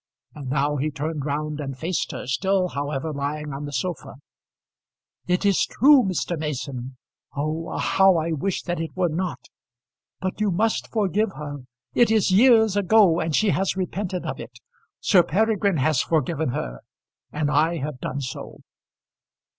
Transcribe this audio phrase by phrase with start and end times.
[0.33, 4.15] And now he turned round and faced her, still however lying on the sofa.
[5.27, 6.39] "It is true, Mr.
[6.39, 6.97] Mason.
[7.37, 9.37] Oh, how I wish that it were not!
[10.19, 11.65] But you must forgive her.
[11.93, 14.57] It is years ago, and she has repented of it,
[15.01, 16.79] Sir Peregrine has forgiven her,
[17.31, 18.61] and I have done so."